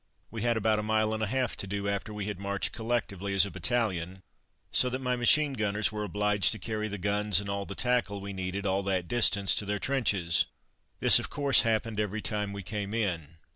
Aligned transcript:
We 0.31 0.41
had 0.41 0.57
about 0.57 0.79
a 0.79 0.81
mile 0.81 1.13
and 1.13 1.21
a 1.21 1.27
half 1.27 1.55
to 1.57 1.67
do 1.67 1.87
after 1.87 2.11
we 2.11 2.25
had 2.25 2.39
marched 2.39 2.71
collectively 2.71 3.35
as 3.35 3.45
a 3.45 3.51
battalion, 3.51 4.23
so 4.71 4.89
that 4.89 4.97
my 4.97 5.15
machine 5.15 5.53
gunners 5.53 5.91
were 5.91 6.03
obliged 6.03 6.51
to 6.53 6.57
carry 6.57 6.87
the 6.87 6.97
guns 6.97 7.39
and 7.39 7.47
all 7.47 7.67
the 7.67 7.75
tackle 7.75 8.19
we 8.19 8.33
needed 8.33 8.65
all 8.65 8.81
that 8.81 9.07
distance 9.07 9.53
to 9.53 9.63
their 9.65 9.77
trenches. 9.77 10.47
This, 11.01 11.19
of 11.19 11.29
course, 11.29 11.61
happened 11.61 11.99
every 11.99 12.19
time 12.19 12.51
we 12.51 12.63
"came 12.63 12.95
in." 12.95 13.35